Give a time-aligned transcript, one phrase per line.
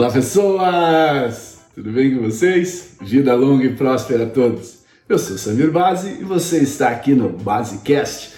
[0.00, 1.58] Olá pessoas!
[1.74, 2.96] Tudo bem com vocês?
[3.02, 4.78] Vida longa e próspera a todos.
[5.06, 8.30] Eu sou Samir Base e você está aqui no Basecast.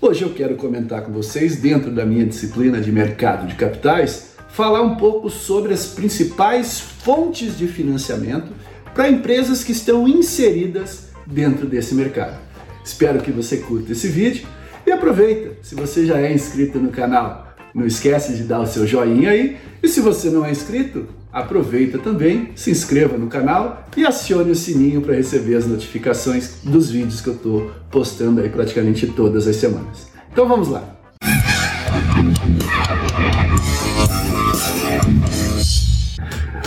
[0.00, 4.80] Hoje eu quero comentar com vocês, dentro da minha disciplina de mercado de capitais, falar
[4.80, 8.52] um pouco sobre as principais fontes de financiamento
[8.94, 12.38] para empresas que estão inseridas dentro desse mercado.
[12.84, 14.46] Espero que você curta esse vídeo
[14.86, 18.86] e aproveita, se você já é inscrito no canal, não esquece de dar o seu
[18.86, 19.56] joinha aí.
[19.82, 24.54] E se você não é inscrito, aproveita também, se inscreva no canal e acione o
[24.54, 29.56] sininho para receber as notificações dos vídeos que eu estou postando aí praticamente todas as
[29.56, 30.08] semanas.
[30.32, 30.96] Então vamos lá.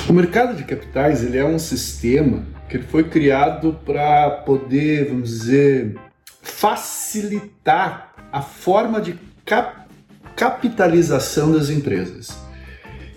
[0.08, 5.30] O mercado de capitais ele é um sistema que ele foi criado para poder, vamos
[5.30, 5.98] dizer,
[6.42, 9.81] facilitar a forma de cap
[10.36, 12.38] capitalização das empresas.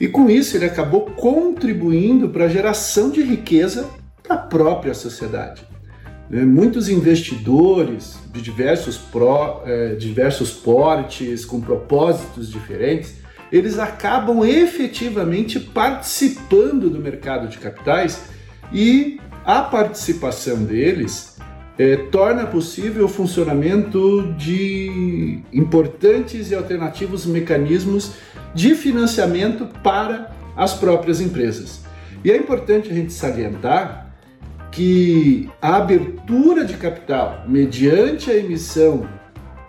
[0.00, 3.88] E com isso ele acabou contribuindo para a geração de riqueza
[4.22, 5.62] para a própria sociedade.
[6.28, 6.44] Né?
[6.44, 13.14] Muitos investidores de diversos, pro, eh, diversos portes, com propósitos diferentes,
[13.52, 18.24] eles acabam efetivamente participando do mercado de capitais
[18.72, 21.33] e a participação deles
[21.78, 28.12] é, torna possível o funcionamento de importantes e alternativos mecanismos
[28.54, 31.82] de financiamento para as próprias empresas.
[32.24, 34.14] E é importante a gente salientar
[34.70, 39.08] que a abertura de capital mediante a emissão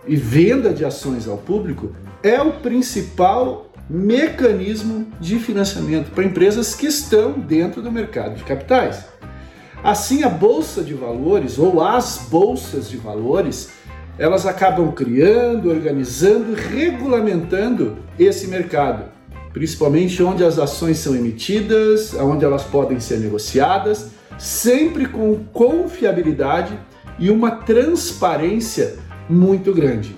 [0.06, 6.86] e venda de ações ao público é o principal mecanismo de financiamento para empresas que
[6.86, 9.04] estão dentro do mercado de capitais.
[9.86, 13.68] Assim, a bolsa de valores ou as bolsas de valores,
[14.18, 19.04] elas acabam criando, organizando, regulamentando esse mercado,
[19.52, 26.76] principalmente onde as ações são emitidas, onde elas podem ser negociadas, sempre com confiabilidade
[27.16, 28.96] e uma transparência
[29.30, 30.16] muito grande.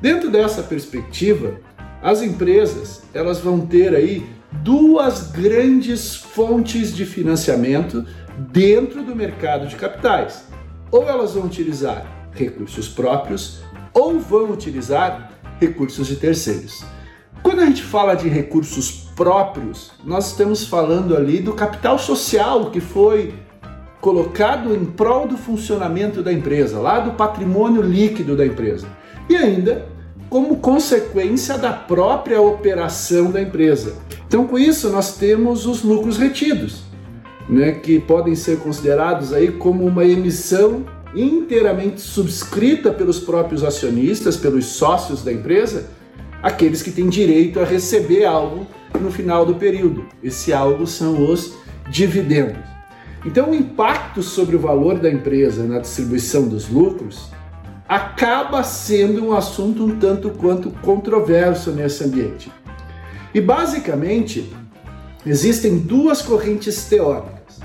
[0.00, 1.54] Dentro dessa perspectiva,
[2.00, 8.04] as empresas elas vão ter aí duas grandes fontes de financiamento
[8.52, 10.48] dentro do mercado de capitais.
[10.90, 13.60] Ou elas vão utilizar recursos próprios
[13.92, 16.84] ou vão utilizar recursos de terceiros.
[17.42, 22.80] Quando a gente fala de recursos próprios, nós estamos falando ali do capital social que
[22.80, 23.34] foi
[24.00, 28.86] colocado em prol do funcionamento da empresa, lá do patrimônio líquido da empresa.
[29.28, 29.86] E ainda
[30.30, 33.96] como consequência da própria operação da empresa.
[34.26, 36.88] Então, com isso, nós temos os lucros retidos
[37.48, 44.66] né, que podem ser considerados aí como uma emissão inteiramente subscrita pelos próprios acionistas, pelos
[44.66, 45.90] sócios da empresa,
[46.40, 48.64] aqueles que têm direito a receber algo
[49.00, 50.06] no final do período.
[50.22, 51.54] Esse algo são os
[51.90, 52.62] dividendos.
[53.26, 57.28] Então, o impacto sobre o valor da empresa na distribuição dos lucros
[57.90, 62.48] acaba sendo um assunto um tanto quanto controverso nesse ambiente.
[63.34, 64.48] E basicamente,
[65.26, 67.58] existem duas correntes teóricas.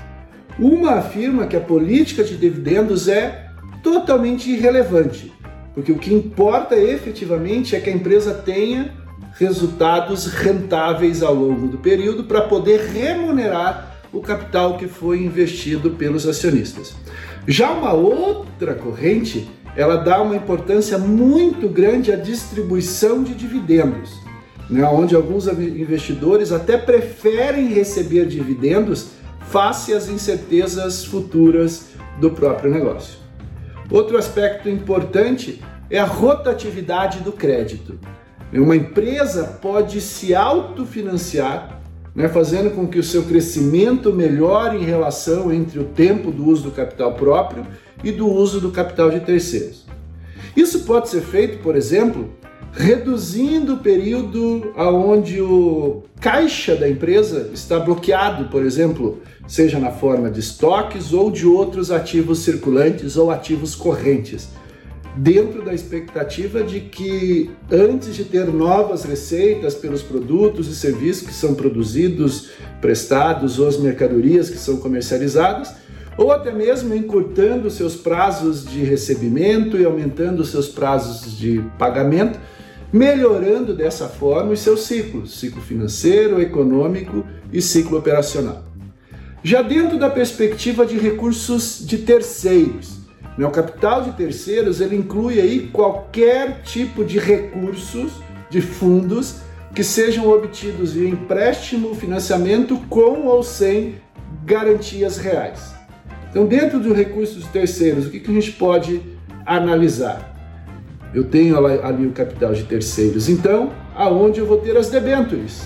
[0.58, 3.50] Uma afirma que a política de dividendos é
[3.84, 5.32] totalmente irrelevante,
[5.72, 8.92] porque o que importa efetivamente é que a empresa tenha
[9.38, 16.26] resultados rentáveis ao longo do período para poder remunerar o capital que foi investido pelos
[16.26, 16.96] acionistas.
[17.46, 24.10] Já uma outra corrente, ela dá uma importância muito grande à distribuição de dividendos,
[24.70, 29.10] né, onde alguns investidores até preferem receber dividendos
[29.48, 31.88] face às incertezas futuras
[32.18, 33.18] do próprio negócio.
[33.90, 37.98] Outro aspecto importante é a rotatividade do crédito.
[38.52, 41.80] Uma empresa pode se autofinanciar,
[42.14, 46.64] né, fazendo com que o seu crescimento melhore em relação entre o tempo do uso
[46.64, 47.66] do capital próprio
[48.02, 49.84] e do uso do capital de terceiros.
[50.56, 52.30] Isso pode ser feito, por exemplo,
[52.72, 60.30] reduzindo o período onde o caixa da empresa está bloqueado, por exemplo, seja na forma
[60.30, 64.48] de estoques ou de outros ativos circulantes ou ativos correntes,
[65.16, 71.32] dentro da expectativa de que antes de ter novas receitas pelos produtos e serviços que
[71.32, 72.50] são produzidos,
[72.80, 75.74] prestados ou as mercadorias que são comercializadas,
[76.16, 82.38] ou até mesmo encurtando seus prazos de recebimento e aumentando seus prazos de pagamento,
[82.92, 88.64] melhorando dessa forma os seus ciclos, ciclo financeiro, econômico e ciclo operacional.
[89.42, 92.96] Já dentro da perspectiva de recursos de terceiros,
[93.36, 98.12] né, o capital de terceiros ele inclui aí qualquer tipo de recursos,
[98.48, 99.36] de fundos
[99.74, 103.96] que sejam obtidos via empréstimo, financiamento com ou sem
[104.44, 105.75] garantias reais.
[106.30, 109.00] Então, dentro do recurso de terceiros, o que, que a gente pode
[109.44, 110.34] analisar?
[111.14, 115.62] Eu tenho ali o capital de terceiros, então, aonde eu vou ter as debêntures,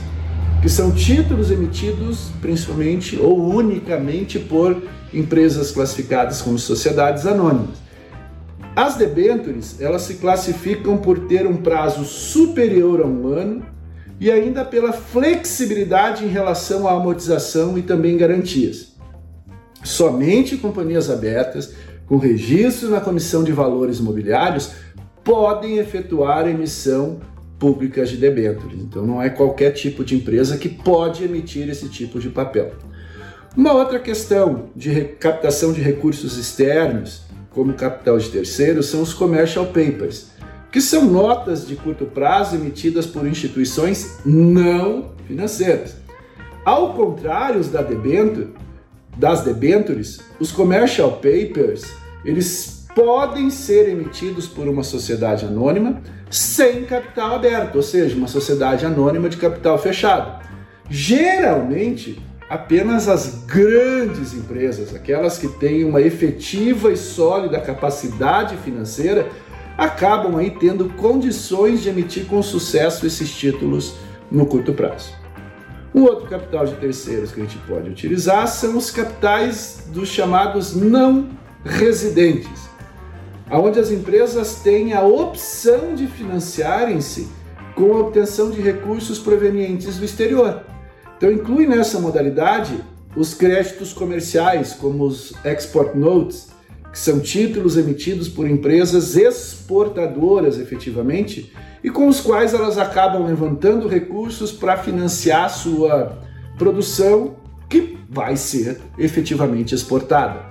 [0.63, 4.81] que são títulos emitidos principalmente ou unicamente por
[5.13, 7.81] empresas classificadas como sociedades anônimas.
[8.77, 13.63] As debêntures, elas se classificam por ter um prazo superior a um ano
[14.21, 18.90] e ainda pela flexibilidade em relação à amortização e também garantias.
[19.83, 21.75] Somente companhias abertas
[22.07, 24.73] com registro na Comissão de Valores Imobiliários
[25.23, 27.21] podem efetuar emissão
[27.59, 28.81] pública de debêntures.
[28.81, 32.73] Então não é qualquer tipo de empresa que pode emitir esse tipo de papel.
[33.57, 39.67] Uma outra questão de captação de recursos externos, como capital de terceiros, são os commercial
[39.67, 40.31] papers,
[40.71, 45.97] que são notas de curto prazo emitidas por instituições não financeiras.
[46.65, 48.49] Ao contrário da debenture,
[49.17, 51.85] das debentures, os commercial papers,
[52.25, 58.87] eles podem ser emitidos por uma sociedade anônima sem capital aberto, ou seja, uma sociedade
[58.87, 60.45] anônima de capital fechado.
[60.89, 69.29] Geralmente, apenas as grandes empresas, aquelas que têm uma efetiva e sólida capacidade financeira,
[69.77, 73.95] acabam aí tendo condições de emitir com sucesso esses títulos
[74.31, 75.20] no curto prazo.
[75.95, 80.75] Um outro capital de terceiros que a gente pode utilizar são os capitais dos chamados
[80.75, 81.31] não
[81.65, 82.69] residentes,
[83.51, 87.29] onde as empresas têm a opção de financiarem-se
[87.75, 90.63] com a obtenção de recursos provenientes do exterior.
[91.17, 92.81] Então, inclui nessa modalidade
[93.17, 96.51] os créditos comerciais, como os export notes,
[96.93, 103.89] que são títulos emitidos por empresas exportadoras efetivamente e com os quais elas acabam levantando
[103.89, 106.19] recursos para financiar sua
[106.59, 107.37] produção
[107.69, 110.45] que vai ser efetivamente exportada.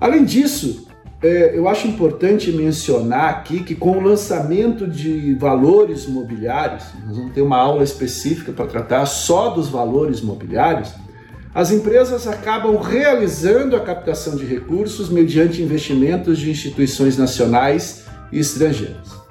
[0.00, 0.88] Além disso,
[1.22, 7.32] é, eu acho importante mencionar aqui que com o lançamento de valores mobiliários, nós vamos
[7.32, 10.92] ter uma aula específica para tratar só dos valores mobiliários,
[11.54, 19.23] as empresas acabam realizando a captação de recursos mediante investimentos de instituições nacionais e estrangeiras.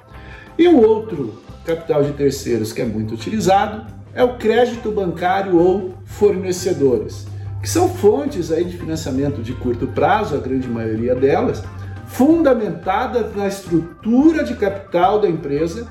[0.56, 1.34] E um outro
[1.64, 7.26] capital de terceiros que é muito utilizado é o crédito bancário ou fornecedores,
[7.60, 11.64] que são fontes aí de financiamento de curto prazo, a grande maioria delas,
[12.06, 15.88] fundamentada na estrutura de capital da empresa.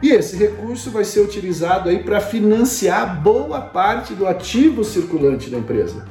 [0.00, 5.58] E esse recurso vai ser utilizado aí para financiar boa parte do ativo circulante da
[5.58, 6.04] empresa,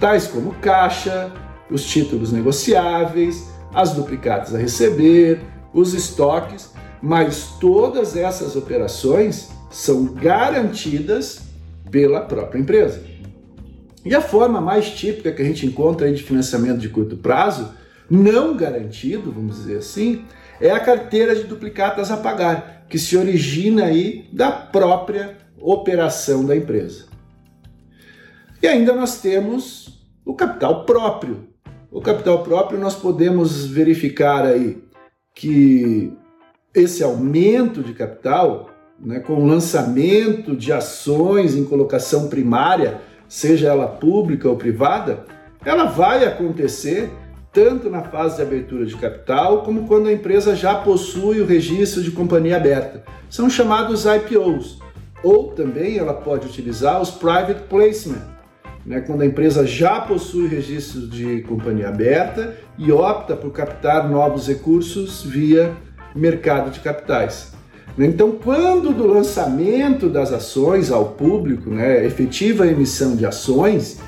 [0.00, 1.30] tais como caixa,
[1.70, 5.42] os títulos negociáveis, as duplicadas a receber,
[5.74, 6.72] os estoques,
[7.04, 11.42] mas todas essas operações são garantidas
[11.90, 13.04] pela própria empresa.
[14.02, 17.74] E a forma mais típica que a gente encontra de financiamento de curto prazo
[18.08, 20.24] não garantido, vamos dizer assim,
[20.58, 26.56] é a carteira de duplicatas a pagar, que se origina aí da própria operação da
[26.56, 27.04] empresa.
[28.62, 31.48] E ainda nós temos o capital próprio.
[31.90, 34.82] O capital próprio nós podemos verificar aí
[35.34, 36.16] que
[36.74, 43.86] esse aumento de capital, né, com o lançamento de ações em colocação primária, seja ela
[43.86, 45.24] pública ou privada,
[45.64, 47.10] ela vai acontecer
[47.52, 52.02] tanto na fase de abertura de capital, como quando a empresa já possui o registro
[52.02, 53.04] de companhia aberta.
[53.30, 54.80] São chamados IPOs.
[55.22, 58.22] Ou também ela pode utilizar os private placement,
[58.84, 64.48] né, quando a empresa já possui registro de companhia aberta e opta por captar novos
[64.48, 65.72] recursos via
[66.14, 67.52] mercado de capitais.
[67.98, 74.00] Então, quando do lançamento das ações ao público, né, efetiva emissão de ações,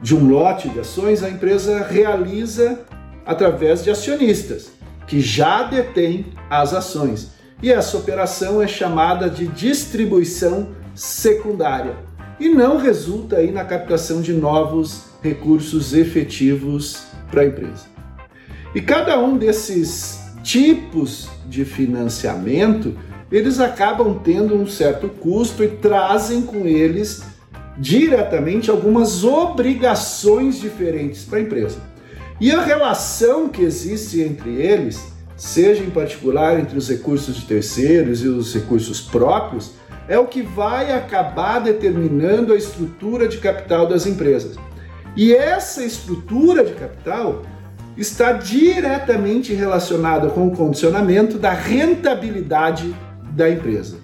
[0.00, 2.80] de um lote de ações, a empresa realiza
[3.24, 4.72] através de acionistas,
[5.06, 7.32] que já detêm as ações.
[7.62, 11.96] E essa operação é chamada de distribuição secundária
[12.38, 17.86] e não resulta aí na captação de novos recursos efetivos para a empresa.
[18.74, 22.96] E cada um desses tipos de financiamento,
[23.32, 27.24] eles acabam tendo um certo custo e trazem com eles
[27.76, 31.78] diretamente algumas obrigações diferentes para a empresa.
[32.40, 35.02] E a relação que existe entre eles,
[35.36, 39.72] seja em particular entre os recursos de terceiros e os recursos próprios,
[40.06, 44.56] é o que vai acabar determinando a estrutura de capital das empresas.
[45.16, 47.42] E essa estrutura de capital
[47.96, 52.94] está diretamente relacionada com o condicionamento da rentabilidade
[53.30, 53.98] da empresa.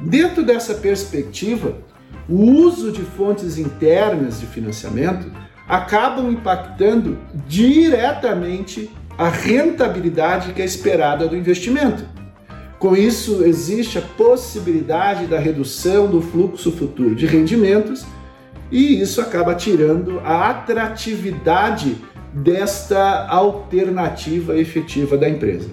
[0.00, 1.76] Dentro dessa perspectiva,
[2.28, 5.30] o uso de fontes internas de financiamento
[5.68, 12.04] acabam impactando diretamente a rentabilidade que é esperada do investimento.
[12.78, 18.06] Com isso, existe a possibilidade da redução do fluxo futuro de rendimentos
[18.70, 21.96] e isso acaba tirando a atratividade
[22.32, 25.68] desta alternativa efetiva da empresa.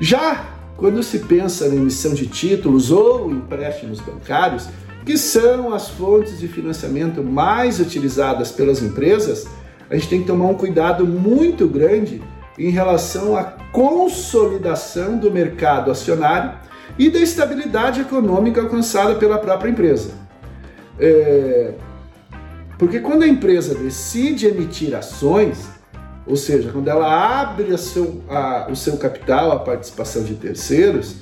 [0.00, 0.44] Já
[0.76, 4.68] quando se pensa na emissão de títulos ou empréstimos bancários,
[5.04, 9.48] que são as fontes de financiamento mais utilizadas pelas empresas,
[9.90, 12.22] a gente tem que tomar um cuidado muito grande
[12.58, 13.42] em relação à
[13.72, 16.52] consolidação do mercado acionário
[16.98, 20.10] e da estabilidade econômica alcançada pela própria empresa.
[20.98, 21.72] É...
[22.76, 25.77] Porque quando a empresa decide emitir ações,
[26.28, 31.16] ou seja, quando ela abre seu, a, o seu capital à participação de terceiros,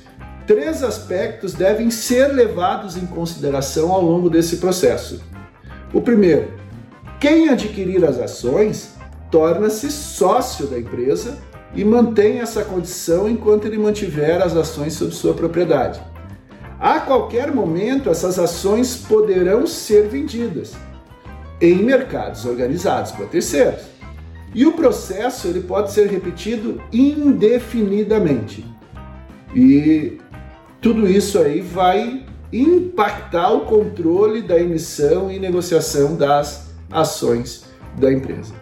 [0.45, 5.23] três aspectos devem ser levados em consideração ao longo desse processo.
[5.93, 6.51] O primeiro,
[7.19, 8.95] quem adquirir as ações
[9.31, 11.37] torna-se sócio da empresa
[11.73, 16.01] e mantém essa condição enquanto ele mantiver as ações sob sua propriedade.
[16.79, 20.73] A qualquer momento, essas ações poderão ser vendidas
[21.59, 23.96] em mercados organizados para terceiros.
[24.57, 28.65] E o processo ele pode ser repetido indefinidamente.
[29.55, 30.17] E
[30.81, 37.65] tudo isso aí vai impactar o controle da emissão e negociação das ações
[37.99, 38.55] da empresa.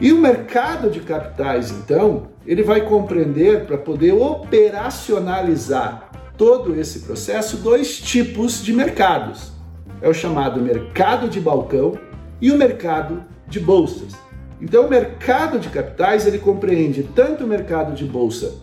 [0.00, 7.58] E o mercado de capitais, então, ele vai compreender para poder operacionalizar todo esse processo
[7.58, 9.52] dois tipos de mercados.
[10.00, 11.92] É o chamado mercado de balcão
[12.40, 14.29] e o mercado de bolsas.
[14.60, 18.54] Então, o mercado de capitais ele compreende tanto o mercado de bolsa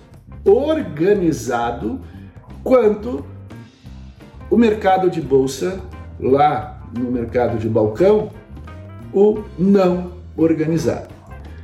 [0.45, 1.99] organizado
[2.63, 3.25] quanto
[4.49, 5.81] o mercado de bolsa
[6.19, 8.31] lá no mercado de balcão,
[9.13, 11.07] o não organizado.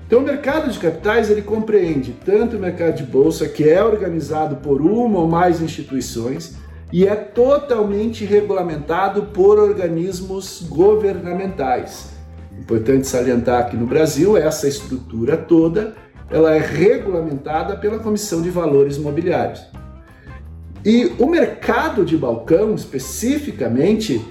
[0.05, 4.57] Então, o mercado de capitais ele compreende tanto o mercado de bolsa, que é organizado
[4.57, 6.55] por uma ou mais instituições
[6.91, 12.12] e é totalmente regulamentado por organismos governamentais.
[12.59, 15.93] Importante salientar que no Brasil essa estrutura toda
[16.29, 19.63] ela é regulamentada pela Comissão de Valores Mobiliários.
[20.83, 24.25] E o mercado de balcão, especificamente,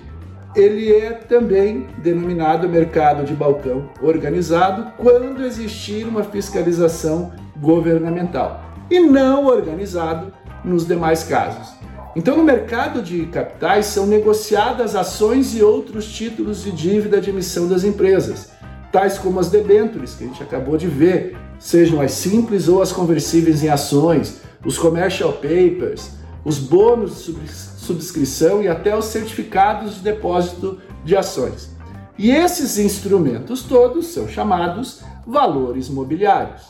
[0.54, 9.46] ele é também denominado mercado de balcão organizado quando existir uma fiscalização governamental e não
[9.46, 11.72] organizado nos demais casos.
[12.14, 17.66] Então, no mercado de capitais são negociadas ações e outros títulos de dívida de emissão
[17.66, 18.50] das empresas,
[18.92, 22.92] tais como as debêntures, que a gente acabou de ver, sejam as simples ou as
[22.92, 26.10] conversíveis em ações, os commercial papers,
[26.44, 31.70] os bônus de subscrição e até os certificados de depósito de ações.
[32.18, 36.62] E esses instrumentos todos são chamados valores mobiliários.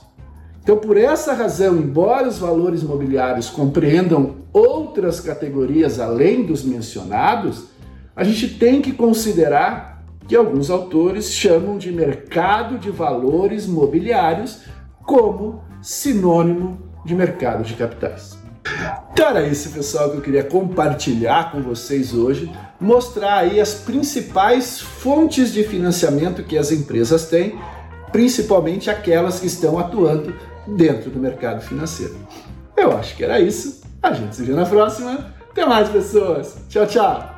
[0.63, 7.65] Então, por essa razão, embora os valores mobiliários compreendam outras categorias além dos mencionados,
[8.15, 14.61] a gente tem que considerar que alguns autores chamam de mercado de valores mobiliários
[15.05, 18.39] como sinônimo de mercado de capitais.
[19.13, 22.51] Então era isso, pessoal, que eu queria compartilhar com vocês hoje,
[22.81, 27.59] mostrar aí as principais fontes de financiamento que as empresas têm,
[28.13, 30.33] principalmente aquelas que estão atuando
[30.67, 32.17] dentro do mercado financeiro.
[32.77, 33.83] Eu acho que era isso.
[34.03, 35.33] A gente se vê na próxima.
[35.51, 36.57] Até mais, pessoas.
[36.69, 37.32] Tchau, tchau.